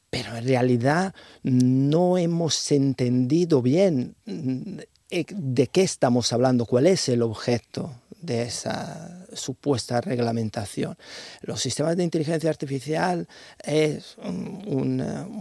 pero 0.09 0.37
en 0.37 0.47
realidad 0.47 1.15
no 1.43 2.19
hemos 2.19 2.71
entendido 2.71 3.63
bien 3.63 4.15
mm, 4.27 4.79
eh, 5.11 5.25
de 5.29 5.67
qué 5.67 5.83
estamos 5.83 6.33
hablando, 6.33 6.67
cuál 6.67 6.87
es 6.87 7.09
el 7.09 7.23
objeto 7.23 7.95
de 8.21 8.43
esa 8.43 9.27
supuesta 9.35 10.01
reglamentación. 10.01 10.97
Los 11.43 11.61
sistemas 11.61 11.97
de 11.97 12.05
inteligencia 12.05 12.51
artificial 12.51 13.27
es 13.65 14.17
un, 14.19 15.33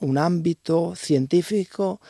un 0.00 0.18
ámbito 0.18 0.94
científico 0.94 2.00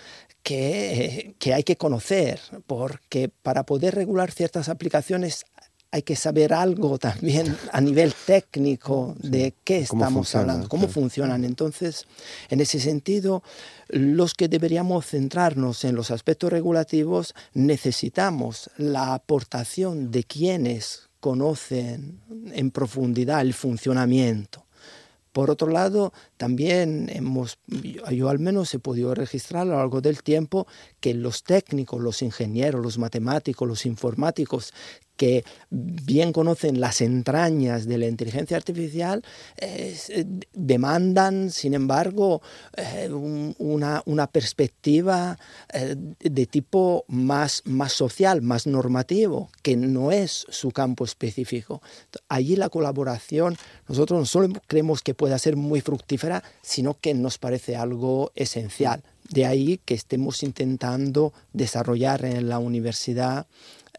que, 0.46 1.52
hay 1.52 1.64
que 1.64 1.76
conocer, 1.76 2.38
porque 2.68 3.28
para 3.28 3.66
poder 3.66 3.96
regular 3.96 4.30
ciertas 4.30 4.68
aplicaciones 4.68 5.44
hay 5.90 6.02
que 6.02 6.14
saber 6.14 6.52
algo 6.52 6.98
también 6.98 7.56
a 7.72 7.80
nivel 7.80 8.14
técnico 8.14 9.16
de 9.18 9.54
qué 9.64 9.78
estamos 9.78 10.36
hablando, 10.36 10.68
cómo 10.68 10.86
funcionan. 10.86 11.44
Entonces, 11.44 12.06
en 12.48 12.60
ese 12.60 12.78
sentido, 12.78 13.42
los 13.88 14.34
que 14.34 14.46
deberíamos 14.46 15.06
centrarnos 15.06 15.84
en 15.84 15.96
los 15.96 16.12
aspectos 16.12 16.52
regulativos 16.52 17.34
necesitamos 17.52 18.70
la 18.76 19.14
aportación 19.14 20.12
de 20.12 20.22
quienes 20.22 21.08
conocen 21.18 22.20
en 22.52 22.70
profundidad 22.70 23.40
el 23.40 23.52
funcionamiento 23.52 24.65
por 25.36 25.50
otro 25.50 25.68
lado, 25.68 26.14
también 26.38 27.10
hemos, 27.12 27.58
yo 28.10 28.30
al 28.30 28.38
menos 28.38 28.72
he 28.72 28.78
podido 28.78 29.14
registrar 29.14 29.60
a 29.60 29.64
lo 29.66 29.76
largo 29.76 30.00
del 30.00 30.22
tiempo 30.22 30.66
que 30.98 31.12
los 31.12 31.44
técnicos, 31.44 32.00
los 32.00 32.22
ingenieros, 32.22 32.82
los 32.82 32.96
matemáticos, 32.96 33.68
los 33.68 33.84
informáticos 33.84 34.72
que 35.16 35.44
bien 35.70 36.32
conocen 36.32 36.80
las 36.80 37.00
entrañas 37.00 37.86
de 37.86 37.98
la 37.98 38.06
inteligencia 38.06 38.56
artificial, 38.56 39.24
eh, 39.56 39.96
demandan, 40.52 41.50
sin 41.50 41.74
embargo, 41.74 42.42
eh, 42.76 43.08
una, 43.10 44.02
una, 44.04 44.26
perspectiva 44.26 45.38
eh, 45.72 45.96
de 45.96 46.46
tipo 46.46 47.04
más, 47.08 47.62
más 47.64 47.92
social, 47.92 48.42
más 48.42 48.66
normativo, 48.66 49.50
que 49.62 49.76
no 49.76 50.12
es 50.12 50.46
su 50.48 50.70
campo 50.70 51.04
específico. 51.04 51.82
Allí 52.28 52.56
la 52.56 52.68
colaboración, 52.68 53.56
nosotros 53.88 54.18
no 54.20 54.26
solo 54.26 54.60
creemos 54.66 55.02
que 55.02 55.14
pueda 55.14 55.38
ser 55.38 55.56
muy 55.56 55.80
fructífera, 55.80 56.42
sino 56.62 56.98
que 57.00 57.14
nos 57.14 57.38
parece 57.38 57.76
algo 57.76 58.32
esencial. 58.34 59.02
De 59.30 59.44
ahí 59.44 59.80
que 59.84 59.94
estemos 59.94 60.42
intentando 60.42 61.32
desarrollar 61.52 62.24
en 62.24 62.48
la 62.48 62.58
universidad 62.58 63.46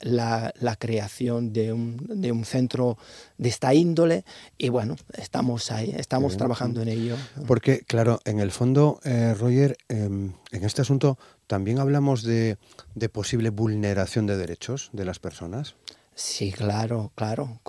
la, 0.02 0.54
creación 0.80 1.54
de 1.54 1.74
un, 1.74 1.98
de 2.22 2.32
un, 2.32 2.46
centro 2.46 2.98
de 3.38 3.50
esta 3.50 3.74
índole 3.74 4.24
y 4.58 4.70
bueno, 4.70 4.96
estamos 5.14 5.72
ahí, 5.72 5.94
estamos 5.98 6.38
trabajando 6.38 6.82
en 6.82 6.90
ello. 6.90 7.16
Porque, 7.48 7.82
claro, 7.82 8.20
en 8.26 8.40
el 8.40 8.52
fondo, 8.52 9.00
eh, 9.04 9.34
Roger, 9.38 9.78
em, 9.90 10.34
en 10.52 10.64
este 10.64 10.82
asunto 10.82 11.18
también 11.48 11.80
hablamos 11.80 12.24
de, 12.24 12.58
de, 12.96 13.10
posible 13.10 13.50
vulneración 13.50 14.28
de 14.28 14.38
derechos 14.38 14.90
de 14.94 15.06
las 15.06 15.20
personas. 15.20 15.76
Sí, 16.14 16.52
claro, 16.52 17.12
claro. 17.16 17.60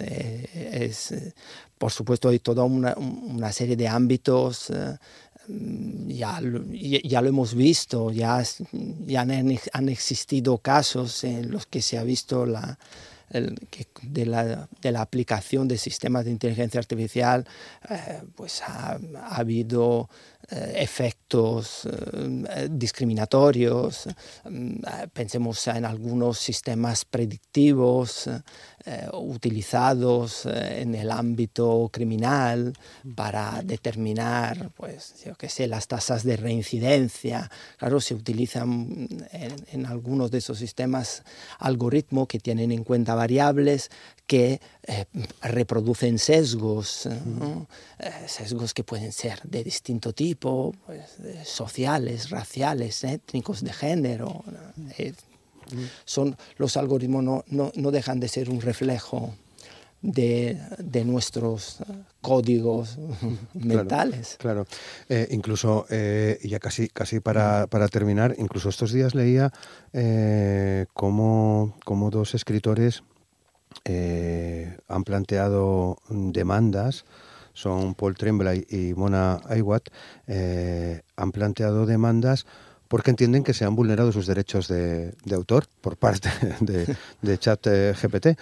Eh, 0.00 0.80
es, 0.88 1.12
eh, 1.12 1.34
por 1.78 1.90
supuesto, 1.90 2.28
hay 2.28 2.38
toda 2.38 2.64
una, 2.64 2.94
una 2.96 3.50
serie 3.50 3.76
de 3.76 3.88
ámbitos 3.88 4.70
ya, 5.48 6.40
ya 6.40 7.20
lo 7.20 7.28
hemos 7.28 7.54
visto, 7.54 8.10
ya, 8.10 8.42
ya 9.06 9.20
han, 9.20 9.88
existido 9.88 10.58
casos 10.58 11.24
en 11.24 11.50
los 11.50 11.66
que 11.66 11.82
se 11.82 11.98
ha 11.98 12.04
visto 12.04 12.46
la, 12.46 12.78
de, 13.30 14.26
la, 14.26 14.68
de, 14.80 14.92
la, 14.92 15.00
aplicación 15.00 15.66
de 15.68 15.78
sistemas 15.78 16.24
de 16.24 16.30
inteligencia 16.30 16.78
artificial, 16.78 17.46
eh, 17.88 18.22
pues 18.34 18.62
ha, 18.62 18.98
ha 19.16 19.36
habido 19.36 20.08
eh, 20.50 20.74
efectos 20.76 21.86
eh, 21.86 22.68
discriminatorios, 22.70 24.06
mm, 24.44 24.76
pensemos 25.12 25.66
en 25.68 25.86
algunos 25.86 26.38
sistemas 26.38 27.06
predictivos 27.06 28.28
utilizados 29.12 30.46
en 30.46 30.94
el 30.94 31.10
ámbito 31.10 31.88
criminal 31.92 32.74
para 33.14 33.62
determinar, 33.62 34.70
pues, 34.76 35.14
yo 35.24 35.34
qué 35.36 35.48
sé, 35.48 35.66
las 35.66 35.88
tasas 35.88 36.22
de 36.22 36.36
reincidencia. 36.36 37.50
Claro, 37.78 38.00
se 38.00 38.14
utilizan 38.14 39.08
en, 39.32 39.54
en 39.72 39.86
algunos 39.86 40.30
de 40.30 40.38
esos 40.38 40.58
sistemas 40.58 41.22
algoritmos 41.58 42.28
que 42.28 42.38
tienen 42.38 42.72
en 42.72 42.84
cuenta 42.84 43.14
variables 43.14 43.90
que 44.26 44.60
eh, 44.86 45.04
reproducen 45.42 46.18
sesgos, 46.18 47.06
eh, 47.06 47.10
eh, 47.98 48.10
sesgos 48.26 48.72
que 48.72 48.84
pueden 48.84 49.12
ser 49.12 49.40
de 49.42 49.62
distinto 49.62 50.12
tipo, 50.12 50.74
pues, 50.86 51.18
sociales, 51.44 52.30
raciales, 52.30 53.04
étnicos, 53.04 53.62
de 53.62 53.72
género. 53.72 54.44
Son, 56.04 56.36
los 56.56 56.76
algoritmos 56.76 57.22
no, 57.22 57.44
no, 57.48 57.72
no, 57.74 57.90
dejan 57.90 58.20
de 58.20 58.28
ser 58.28 58.50
un 58.50 58.60
reflejo 58.60 59.34
de, 60.02 60.58
de 60.78 61.04
nuestros 61.04 61.78
códigos 62.20 62.98
mentales. 63.54 64.36
Claro, 64.38 64.66
incluso, 65.30 65.86
ya 66.42 66.58
casi, 66.58 66.88
casi 66.88 67.20
para, 67.20 67.66
para, 67.66 67.88
terminar, 67.88 68.34
incluso 68.38 68.68
estos 68.68 68.92
días 68.92 69.14
leía 69.14 69.52
cómo, 70.92 71.76
cómo 71.84 72.10
dos 72.10 72.34
escritores 72.34 73.02
eh, 73.84 74.78
han 74.88 75.04
planteado 75.04 75.98
demandas, 76.08 77.04
son 77.52 77.94
Paul 77.94 78.16
Tremblay 78.16 78.66
y 78.68 78.94
Mona 78.94 79.40
Aywat, 79.48 79.88
eh, 80.26 81.02
han 81.16 81.32
planteado 81.32 81.86
demandas 81.86 82.46
porque 82.88 83.10
entienden 83.10 83.44
que 83.44 83.54
se 83.54 83.64
han 83.64 83.74
vulnerado 83.76 84.12
sus 84.12 84.26
derechos 84.26 84.68
de, 84.68 85.14
autor 85.32 85.66
por 85.80 85.96
parte 85.96 86.30
de, 86.60 86.96
de 87.22 87.38
Chat 87.38 87.66
GPT. 87.66 88.36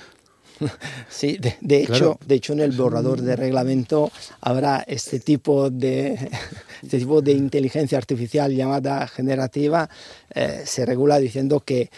Sí, 1.08 1.38
de, 1.38 1.82
hecho, 1.82 2.18
de 2.26 2.34
hecho 2.36 2.52
en 2.52 2.60
el 2.60 2.72
borrador 2.72 3.20
de 3.20 3.36
reglamento 3.36 4.10
habrá 4.40 4.84
este 4.86 5.20
tipo 5.20 5.70
de, 5.70 6.30
este 6.82 6.98
tipo 6.98 7.20
de 7.22 7.32
inteligencia 7.32 7.98
artificial 7.98 8.54
llamada 8.54 9.06
generativa, 9.08 9.88
eh, 10.34 10.62
se 10.64 10.86
regula 10.86 11.18
diciendo 11.18 11.60
que 11.60 11.90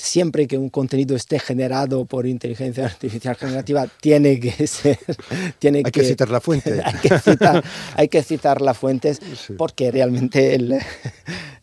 siempre 0.00 0.46
que 0.46 0.58
un 0.58 0.70
contenido 0.70 1.14
esté 1.14 1.38
generado 1.38 2.04
por 2.04 2.26
inteligencia 2.26 2.86
artificial 2.86 3.36
generativa, 3.36 3.86
tiene 4.00 4.40
que 4.40 4.66
ser... 4.66 4.98
Tiene 5.58 5.82
hay 5.84 5.92
que, 5.92 6.04
citar 6.04 6.30
la 6.30 6.40
fuente. 6.40 6.80
hay, 6.84 6.94
que 7.00 7.18
citar, 7.18 7.64
hay 7.94 8.08
que 8.08 8.22
citar 8.22 8.60
las 8.60 8.78
fuentes 8.78 9.20
porque 9.56 9.90
realmente 9.90 10.54
el, 10.54 10.78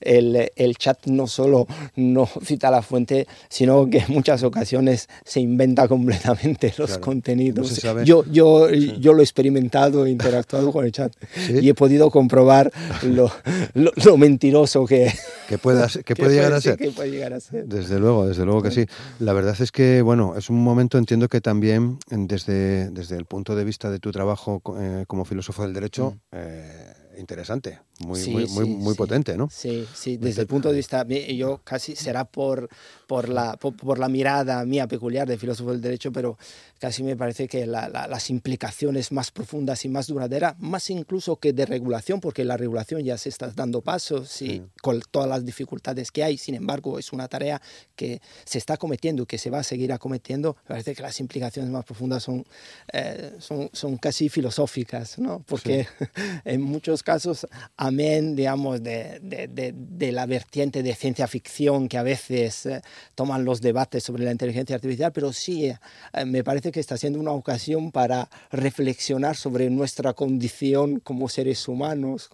el, 0.01 0.51
el, 0.55 0.77
chat 0.77 1.05
no 1.07 1.27
solo 1.27 1.67
no 1.95 2.27
cita 2.43 2.69
la 2.71 2.81
fuente, 2.81 3.27
sino 3.49 3.89
que 3.89 3.99
en 3.99 4.05
muchas 4.09 4.43
ocasiones 4.43 5.09
se 5.25 5.39
inventa 5.39 5.87
completamente 5.87 6.73
los 6.77 6.97
contenidos. 6.97 7.81
yo, 8.03 8.23
yo, 8.25 8.69
yo 8.69 9.13
lo 9.13 9.19
he 9.21 9.23
experimentado, 9.23 10.05
he 10.05 10.11
interactuado 10.11 10.71
con 10.71 10.85
el 10.85 10.91
chat 10.91 11.11
y 11.49 11.67
he 11.67 11.73
podido 11.73 12.09
comprobar 12.11 12.71
lo, 13.03 13.31
lo, 13.73 14.17
mentiroso 14.17 14.85
que, 14.85 15.11
que, 15.47 15.57
puedas, 15.57 15.99
que, 16.05 16.15
puede, 16.15 16.35
llegar 16.35 16.53
a 16.53 16.61
ser. 16.61 16.77
que 16.77 16.91
puede 16.91 17.11
llegar 17.11 17.33
a 17.33 17.39
ser. 17.39 17.65
Desde 17.65 17.99
luego, 17.99 18.26
desde 18.27 18.45
luego 18.45 18.61
que 18.63 18.71
sí. 18.71 18.85
La 19.19 19.33
verdad 19.33 19.55
es 19.59 19.71
que, 19.71 20.01
bueno, 20.01 20.35
es 20.35 20.49
un 20.49 20.63
momento, 20.63 20.97
entiendo 20.97 21.27
que 21.27 21.41
también 21.41 21.99
desde, 22.09 22.89
desde 22.91 23.17
el 23.17 23.25
punto 23.25 23.55
de 23.55 23.63
vista 23.63 23.89
de 23.89 23.99
tu 23.99 24.11
trabajo 24.11 24.61
eh, 24.79 25.05
como 25.07 25.25
filósofo 25.25 25.63
del 25.63 25.73
derecho, 25.73 26.11
mm. 26.11 26.19
eh, 26.33 26.93
interesante, 27.17 27.79
muy, 27.99 28.27
muy, 28.27 28.45
muy, 28.47 28.65
muy 28.65 28.95
potente, 28.95 29.35
¿no? 29.35 29.49
Sí, 29.51 29.87
sí, 29.93 30.17
desde 30.17 30.41
el 30.41 30.47
punto 30.47 30.69
de 30.69 30.75
vista, 30.75 31.05
yo 31.07 31.61
casi 31.63 31.95
será 31.95 32.25
por, 32.25 32.69
por, 33.07 33.29
la, 33.29 33.57
por, 33.57 33.97
la 33.97 34.07
mirada 34.07 34.63
mía 34.65 34.87
peculiar 34.87 35.27
de 35.27 35.37
filósofo 35.37 35.71
del 35.71 35.81
derecho, 35.81 36.11
pero 36.11 36.37
casi 36.79 37.01
me 37.01 37.15
parece 37.15 37.47
que 37.47 37.65
las 37.65 38.29
implicaciones 38.29 39.11
más 39.11 39.31
profundas 39.31 39.83
y 39.85 39.89
más 39.89 40.07
duraderas, 40.07 40.59
más 40.59 40.89
incluso 40.89 41.37
que 41.37 41.53
de 41.53 41.65
regulación, 41.65 42.19
porque 42.19 42.45
la 42.45 42.57
regulación 42.57 43.03
ya 43.03 43.17
se 43.17 43.29
está 43.29 43.49
dando 43.49 43.81
pasos 43.81 44.41
y 44.41 44.61
con 44.81 45.01
todas 45.11 45.27
las 45.27 45.45
dificultades 45.45 46.11
que 46.11 46.23
hay, 46.23 46.37
sin 46.37 46.55
embargo, 46.55 46.99
es 46.99 47.11
una 47.13 47.27
tarea 47.27 47.61
que 47.95 48.21
se 48.45 48.57
está 48.57 48.77
cometiendo 48.77 49.23
y 49.23 49.25
que 49.25 49.37
se 49.37 49.49
va 49.49 49.59
a 49.59 49.63
seguir 49.63 49.91
acometiendo, 49.91 50.55
me 50.63 50.69
parece 50.69 50.93
que 50.93 51.01
las 51.01 51.19
implicaciones 51.19 51.71
más 51.71 51.85
profundas 51.85 52.23
son, 52.23 52.45
eh, 52.93 53.35
son, 53.39 53.69
son, 53.73 53.97
casi 53.97 54.29
filosóficas, 54.29 55.17
¿no? 55.17 55.43
Porque 55.47 55.87
en 56.45 56.61
muchos 56.61 57.01
casos, 57.01 57.47
amén, 57.87 58.35
digamos, 58.35 58.83
de, 58.83 59.19
de, 59.21 59.73
de, 59.75 60.11
la 60.11 60.25
vertiente 60.25 60.83
de 60.83 60.93
ciencia 60.93 61.27
ficción 61.27 61.87
que 61.87 61.97
a 61.97 62.03
veces 62.03 62.65
eh, 62.65 62.81
toman 63.15 63.45
los 63.45 63.61
debates 63.61 64.03
sobre 64.03 64.23
la 64.23 64.31
inteligencia 64.31 64.75
artificial, 64.75 65.11
pero 65.11 65.33
sí 65.33 65.65
eh, 65.65 65.77
me 66.25 66.43
parece 66.43 66.71
que 66.71 66.79
está 66.79 66.97
siendo 66.97 67.19
una 67.19 67.31
ocasión 67.31 67.91
para 67.91 68.29
reflexionar 68.51 69.35
sobre 69.35 69.69
nuestra 69.69 70.13
condición 70.13 70.99
como 70.99 71.29
seres 71.29 71.67
humanos, 71.67 72.29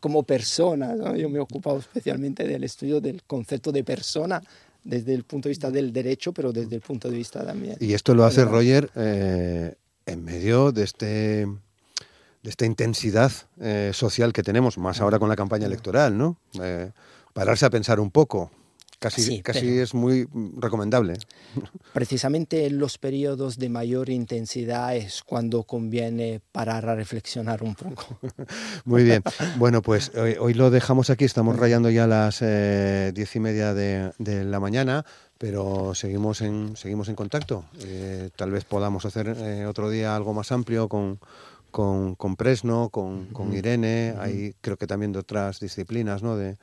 como, 0.00 0.22
personas. 0.26 0.98
Yo 1.16 1.28
me 1.28 1.38
he 1.38 1.40
ocupado 1.40 1.78
especialmente 1.78 2.46
del 2.46 2.64
estudio 2.64 3.00
del 3.00 3.22
concepto 3.22 3.72
de 3.72 3.84
persona 3.84 4.42
desde 4.84 5.14
el 5.14 5.24
punto 5.24 5.48
de 5.48 5.50
vista 5.50 5.70
del 5.70 5.92
derecho, 5.92 6.32
pero 6.32 6.52
desde 6.52 6.76
el 6.76 6.82
punto 6.82 7.10
de 7.10 7.16
vista 7.16 7.44
también. 7.44 7.76
Y 7.80 7.92
esto 7.92 8.14
lo 8.14 8.24
hace 8.24 8.44
Roger 8.44 8.90
eh, 8.96 9.74
en 10.06 10.24
medio 10.24 10.72
de 10.72 10.84
este 10.84 11.06
de 11.06 11.46
esta 12.48 12.66
intensidad 12.66 13.32
eh, 13.60 13.92
social 13.94 14.32
que 14.32 14.42
tenemos, 14.42 14.78
más 14.78 15.00
ahora 15.00 15.18
con 15.18 15.28
la 15.28 15.36
campaña 15.36 15.66
electoral, 15.66 16.16
¿no? 16.16 16.36
pararse 17.32 17.66
a 17.66 17.70
pensar 17.70 18.00
un 18.00 18.10
poco. 18.10 18.50
Casi, 18.98 19.42
casi 19.42 19.78
es 19.78 19.94
muy 19.94 20.26
recomendable. 20.56 21.14
Precisamente 21.92 22.66
en 22.66 22.78
los 22.78 22.98
periodos 22.98 23.56
de 23.56 23.68
mayor 23.68 24.10
intensidad 24.10 24.96
es 24.96 25.22
cuando 25.22 25.62
conviene 25.62 26.40
parar 26.50 26.88
a 26.88 26.96
reflexionar 26.96 27.62
un 27.62 27.76
poco. 27.76 28.18
muy 28.84 29.04
bien. 29.04 29.22
Bueno, 29.56 29.82
pues 29.82 30.10
hoy, 30.40 30.52
lo 30.54 30.70
dejamos 30.70 31.10
aquí. 31.10 31.24
Estamos 31.24 31.56
rayando 31.56 31.90
ya 31.90 32.08
las 32.08 32.38
eh, 32.42 33.12
diez 33.14 33.36
y 33.36 33.40
media 33.40 33.72
de, 33.72 34.12
la 34.18 34.60
mañana 34.60 35.04
pero 35.38 35.94
seguimos 35.94 36.40
en 36.40 36.76
seguimos 36.76 37.08
en 37.08 37.14
contacto. 37.14 37.64
Eh, 37.84 38.30
tal 38.34 38.50
vez 38.50 38.64
podamos 38.64 39.04
hacer 39.04 39.28
eh, 39.38 39.66
otro 39.66 39.88
día 39.88 40.16
algo 40.16 40.34
más 40.34 40.50
amplio 40.50 40.88
con, 40.88 41.20
con, 41.70 42.14
con 42.14 42.36
Presno, 42.36 42.90
con, 42.90 43.26
con 43.26 43.52
Irene, 43.52 44.14
hay 44.18 44.54
creo 44.60 44.76
que 44.76 44.86
también 44.86 45.12
de 45.12 45.18
otras 45.20 45.60
disciplinas, 45.60 46.22
¿no? 46.22 46.36
De, 46.36 46.56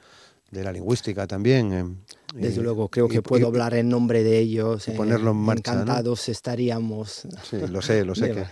de 0.52 0.64
la 0.64 0.72
lingüística 0.72 1.28
también. 1.28 1.74
Eh, 1.74 1.86
Desde 2.34 2.62
luego, 2.62 2.90
creo 2.90 3.08
que 3.08 3.22
puedo 3.22 3.48
hablar 3.48 3.74
en 3.76 3.90
nombre 3.90 4.24
de 4.24 4.40
ellos. 4.40 4.86
ponerlo 4.96 5.32
en 5.32 5.38
marcha. 5.38 5.74
Encantados 5.74 6.30
estaríamos. 6.30 7.28
Sí, 7.44 7.58
lo 7.70 7.82
sé, 7.82 8.04
lo 8.06 8.16
sé 8.16 8.32
que 8.34 8.46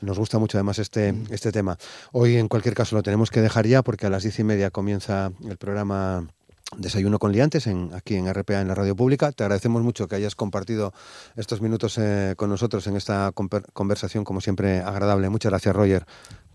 nos 0.00 0.18
gusta 0.18 0.38
mucho 0.38 0.58
además 0.58 0.78
este, 0.78 1.14
este 1.30 1.52
tema. 1.52 1.76
Hoy, 2.12 2.36
en 2.36 2.48
cualquier 2.48 2.74
caso, 2.74 2.96
lo 2.96 3.02
tenemos 3.02 3.30
que 3.30 3.40
dejar 3.40 3.66
ya 3.66 3.82
porque 3.82 4.06
a 4.06 4.10
las 4.10 4.22
diez 4.22 4.38
y 4.38 4.44
media 4.44 4.70
comienza 4.70 5.32
el 5.48 5.56
programa 5.56 6.28
Desayuno 6.76 7.18
con 7.18 7.32
Liantes 7.32 7.66
en, 7.66 7.90
aquí 7.94 8.14
en 8.14 8.32
RPA, 8.32 8.60
en 8.60 8.68
la 8.68 8.74
radio 8.74 8.94
pública. 8.94 9.32
Te 9.32 9.42
agradecemos 9.42 9.82
mucho 9.82 10.06
que 10.06 10.16
hayas 10.16 10.36
compartido 10.36 10.92
estos 11.36 11.60
minutos 11.60 11.98
eh, 11.98 12.34
con 12.36 12.48
nosotros 12.48 12.86
en 12.86 12.96
esta 12.96 13.32
conversación, 13.72 14.24
como 14.24 14.40
siempre, 14.40 14.78
agradable. 14.78 15.28
Muchas 15.28 15.50
gracias, 15.50 15.74
Roger. 15.74 16.06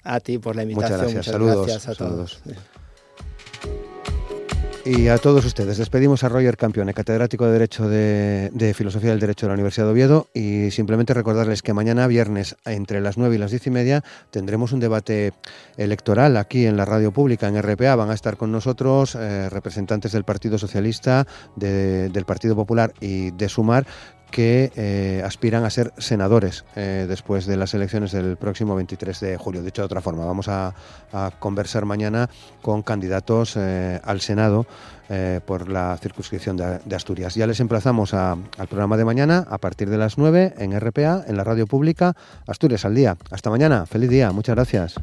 A 0.04 0.19
ti 0.19 0.38
por 0.38 0.56
la 0.56 0.63
invitación. 0.63 0.99
Muchas 0.99 1.13
gracias. 1.13 1.25
saludos. 1.25 1.67
Gracias 1.67 1.89
a 1.89 1.95
todos. 1.95 2.41
Y 4.88 5.08
a 5.08 5.17
todos 5.17 5.43
ustedes, 5.45 5.80
despedimos 5.80 6.24
a 6.24 6.30
Roger 6.30 6.58
Campione, 6.58 6.93
catedrático 6.93 7.48
de 7.48 7.52
Derecho 7.54 7.89
de, 7.89 8.74
Filosofía 8.76 9.10
del 9.10 9.19
Derecho 9.19 9.48
de 9.48 9.50
la 9.50 9.56
Universidad 9.56 9.88
de 9.88 9.93
Oviedo, 9.93 10.28
y 10.32 10.69
simplemente 10.69 11.15
recordarles 11.15 11.63
que 11.63 11.74
mañana 11.74 12.06
viernes, 12.06 12.56
entre 12.65 13.02
las 13.02 13.17
9 13.17 13.34
y 13.34 13.39
las 13.39 13.50
10 13.50 13.65
y 13.65 13.71
media, 13.71 14.04
tendremos 14.30 14.74
un 14.74 14.80
debate 14.80 15.34
electoral 15.78 16.38
aquí 16.38 16.67
en 16.67 16.78
la 16.78 16.86
radio 16.86 17.12
pública, 17.12 17.48
en 17.48 17.60
RPA. 17.60 17.95
Van 17.95 18.12
a 18.12 18.13
estar 18.13 18.38
con 18.38 18.52
nosotros 18.52 19.15
eh, 19.15 19.50
representantes 19.50 20.12
del 20.12 20.24
Partido 20.24 20.60
Socialista, 20.60 21.26
del 21.56 22.26
Partido 22.28 22.56
Popular 22.56 22.93
y 23.02 23.32
de 23.32 23.50
Sumar, 23.50 23.88
que 24.36 24.69
eh, 24.76 25.21
aspiran 25.24 25.63
a 25.63 25.69
ser 25.69 25.93
senadores 25.98 26.65
eh, 26.76 27.06
después 27.08 27.45
de 27.45 27.56
las 27.56 27.74
elecciones 27.74 28.12
del 28.12 28.36
próximo 28.36 28.76
23 28.76 29.17
de 29.21 29.38
julio. 29.38 29.63
Dicho 29.63 29.82
de 29.82 29.86
otra 29.86 30.02
forma, 30.02 30.26
vamos 30.26 30.50
a, 30.50 30.74
conversar 31.39 31.86
mañana 31.86 32.30
con 32.62 32.82
candidatos 32.82 33.56
eh, 33.56 34.02
al 34.04 34.19
Senado 34.19 34.65
por 35.45 35.69
la 35.69 35.98
circunscripción 36.02 36.58
de, 36.58 36.95
Asturias. 36.95 37.36
Ya 37.36 37.48
les 37.48 37.62
emplazamos 37.62 38.13
al 38.13 38.67
programa 38.67 38.98
de 38.98 39.06
mañana 39.06 39.45
a 39.50 39.60
partir 39.60 39.89
de 39.89 39.98
las 39.98 40.17
9 40.17 40.56
en 40.58 40.78
RPA, 40.78 41.24
en 41.28 41.38
la 41.38 41.43
radio 41.45 41.67
pública, 41.67 42.15
Asturias 42.48 42.84
al 42.84 42.95
día. 42.95 43.15
Hasta 43.30 43.52
mañana, 43.52 43.86
feliz 43.86 44.10
día, 44.10 44.32
muchas 44.32 44.56
gracias. 44.56 44.95